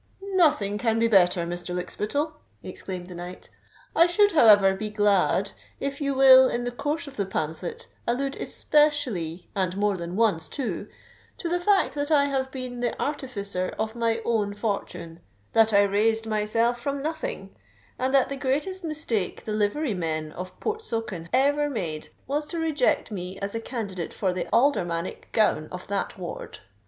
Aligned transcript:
_'""Nothing 0.35 0.79
can 0.79 0.97
be 0.97 1.07
better, 1.07 1.45
Mr. 1.45 1.75
Lykspittal!" 1.75 2.33
exclaimed 2.63 3.05
the 3.05 3.13
knight. 3.13 3.49
"I 3.95 4.07
should, 4.07 4.31
however, 4.31 4.73
be 4.73 4.89
glad 4.89 5.51
if 5.79 6.01
you 6.01 6.15
will, 6.15 6.49
in 6.49 6.63
the 6.63 6.71
course 6.71 7.05
of 7.05 7.17
the 7.17 7.25
pamphlet, 7.27 7.85
allude 8.07 8.35
especially—and 8.35 9.77
more 9.77 9.97
than 9.97 10.15
once, 10.15 10.49
too—to 10.49 11.47
the 11.47 11.59
fact 11.59 11.93
that 11.93 12.09
I 12.09 12.25
have 12.25 12.49
been 12.51 12.79
the 12.79 12.99
artificer 12.99 13.75
of 13.77 13.95
my 13.95 14.23
own 14.25 14.55
fortune—that 14.55 15.71
I 15.71 15.83
raised 15.83 16.25
myself 16.25 16.79
from 16.81 17.03
nothing—and 17.03 18.11
that 18.15 18.27
the 18.29 18.37
greatest 18.37 18.83
mistake 18.83 19.45
the 19.45 19.53
livery 19.53 19.93
men 19.93 20.31
of 20.31 20.59
Portsoken 20.59 21.29
ever 21.31 21.69
made 21.69 22.07
was 22.25 22.47
to 22.47 22.57
reject 22.57 23.11
me 23.11 23.37
as 23.37 23.53
a 23.53 23.59
candidate 23.59 24.13
for 24.13 24.33
the 24.33 24.47
aldermanic 24.51 25.31
gown 25.31 25.67
of 25.71 25.85
that 25.89 26.17
ward." 26.17 26.57